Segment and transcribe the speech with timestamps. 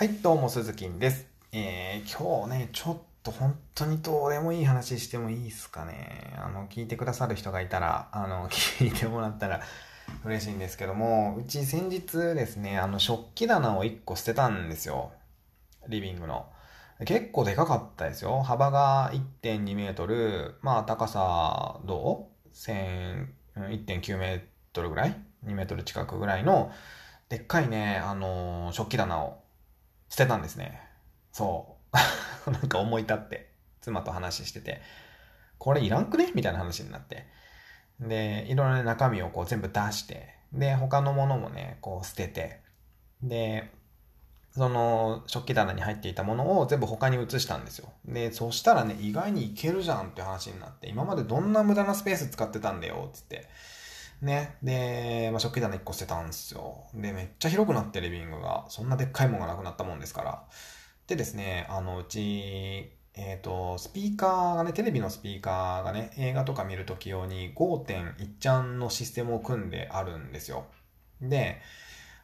[0.00, 1.26] はい、どうも、鈴木です。
[1.50, 6.36] えー、今日ね、ちょっと本当にどうでもいい話してもいいですかね。
[6.38, 9.60] あの、聞いてくださる人がいたら、あの、 聞いてもらったら
[10.24, 15.10] 嬉しいんですけども、うち先日ですね、あの、食器棚を1個捨てたんですよ。
[15.88, 16.46] リビングの。
[17.04, 18.40] 結構でかかったですよ。
[18.42, 23.26] 幅が1.2メートル、まあ高さどう ?1000、
[23.56, 24.42] 1.9メー
[24.72, 26.70] トルぐらい ?2 メートル近くぐらいの、
[27.28, 29.47] でっかいね、あの食器棚を
[30.08, 30.80] 捨てたんですね。
[31.32, 31.76] そ
[32.46, 32.50] う。
[32.50, 34.80] なんか思い立って、妻と話してて、
[35.58, 36.32] これいらんくね？
[36.34, 37.26] みたいな話になって。
[38.00, 42.60] で、いろいろな中身をこう全部出して、で、他のものもね、こう捨てて、
[43.22, 43.70] で、
[44.52, 47.92] その食器棚に入っていたものを全部他に移したんですよ。
[48.04, 53.48] で、そしたらね、意外にいけるじゃんって話になって、今までどんな無駄なスペース使ってたんだよ、つって。
[54.20, 54.56] ね。
[54.62, 56.86] で、まあ、食器棚1個捨てたんですよ。
[56.94, 58.66] で、めっちゃ広くなってリビングが。
[58.68, 60.44] そんなでっかいもんがなくなったもんですから。
[61.06, 70.66] でですね、あの、うち、えっ、と、スピーカーがね、テレビのスピーカーがね、映画とか見るとき用に5.1ちゃんのシステムを組んであるんですよ。
[71.20, 71.60] で、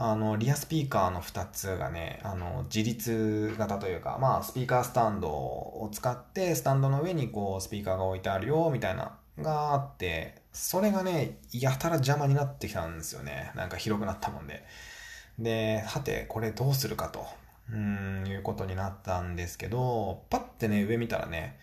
[0.00, 13.52] あの、リアスピーカーの2つがね、あの、自立型というか、まあ、スピーカースタンドを使って、スタンドの上にこう、スピーカーが置いてあるよ、みたいな、があって、それがね、やたら邪魔になってきたんですよね。
[13.54, 14.64] なんか広くなったもんで。
[15.38, 17.26] で、はて、これどうするかと、
[17.70, 21.58] うーん、いうことになったんですけど、パッてね、上見たらね、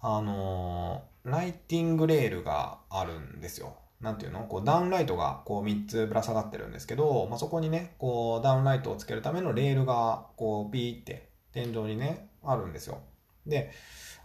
[0.00, 3.74] あのーライティングレールがあるんですよ。
[4.00, 4.46] なんていうの？
[4.46, 13.00] こうダウンライトがこう3つぶら下がってるんですけど、まあ、そこにね、こうダウンライトをつけるためのレールがこうピーって天井にね、あるんですよ。
[13.44, 13.72] で、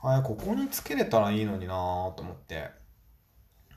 [0.04, 2.70] あれ、ここにつけれたらいいのになぁと思って。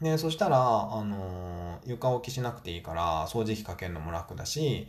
[0.00, 4.88] で、そしたら、あのー床置きしなくていいから掃除機かけるのも楽だし、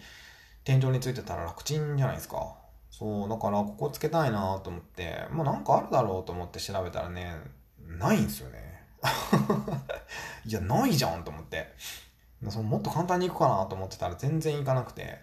[0.64, 2.56] 天井についてたら楽ちんじゃないですか。
[2.90, 7.36] そう、だからここつけたいなと思って、まあなんかあるだろうと思って調べたらね、
[8.00, 8.86] ないんですよね。
[10.46, 11.74] いや、ないじゃんと思って。
[12.50, 15.20] そのもっと簡単にいくかなと思ってたら全然いかなくて。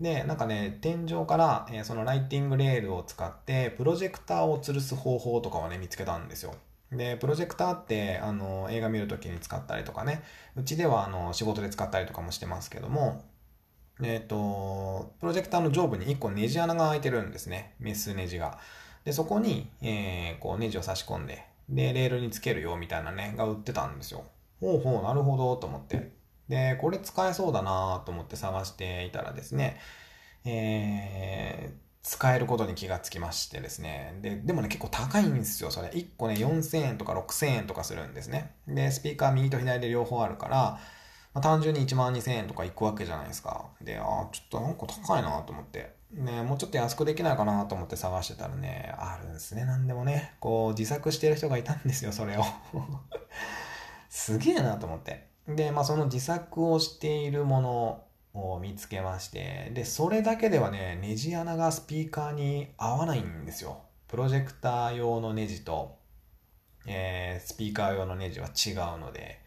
[0.00, 6.54] で、なんかね、天井から、えーそのライティングレールを使って、プロジェクターを吊るす方法とかをね、見つけたんですよ。
[6.92, 10.22] で、プロジェクターって、あの、映画見るときに使ったりとかね、
[10.56, 13.24] うちでは、あの、仕事で使ったりとかもしてますけども、
[14.02, 17.74] えっ、と、プロジェクターの上部に1個ネジ穴が開いてるんですね。
[17.78, 18.58] メスネジが。
[19.04, 24.24] で、そこに、えーこうネジを差し込んで、で、レールにつけるよみたいなね、が売ってたんですよ。
[24.60, 26.12] ほうほう、なるほど、と思って。
[26.48, 29.78] で、これ使えそうだなと思って探していたらですね、
[30.44, 34.18] えー使えることに気がつきましてですね。
[34.22, 35.88] で、でもね、結構高いんですよ、それ。
[35.88, 38.54] 1個ね、4000円とか6000円とかするんですね。
[38.66, 40.56] で、スピーカー右と左で両方あるから、
[41.32, 43.66] まあ、単純に1万2000円とかいくわけじゃないですか。
[43.82, 45.94] で、あーちょっとなんか高いなと思って。
[46.12, 50.34] ね、もうちょっと安くできないかなと思って探してたらね、あるんですね、なんでもね。
[50.40, 52.44] こう、自作してる人がいたんですよ、それを。
[54.08, 55.28] すげえなと思って。
[55.46, 58.04] で、まあその自作をしているもの
[58.34, 63.82] を見つけまして、で、それだけではね、ネジ穴がスピーカーに合わないんですよ。
[64.08, 65.98] プロジェクター用のネジと、
[66.86, 69.40] えースピーカー用のネジは違うので、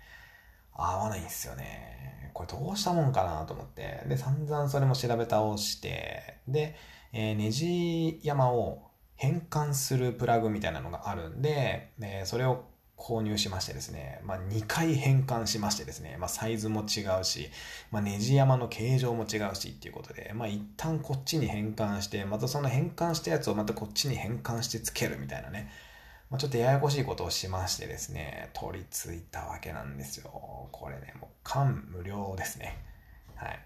[0.73, 2.31] 合わないんですよね。
[2.33, 4.03] これどうしたもんかなと思って。
[4.07, 6.75] で、散々それも調べ倒して、で、
[7.13, 12.65] えーネジ山を変換するプラグみたいなのがあるんで、えそれを
[13.03, 17.49] 購入しましてですね、まあ、2回変換しましてですね、まあ、サイズも違うし、
[17.91, 25.69] まあ、ネジ山の形状も違うしっていうことで、まあ、一旦こっちに変換して、またその変換したやつをまたこっちに変換してつけるみたいなね、
[26.29, 30.69] まあ、ちょっとややこしいことをしましてですね、取り付いたわけなんですよ。
[30.71, 32.77] これね、もう感無量ですね。
[33.35, 33.59] はい。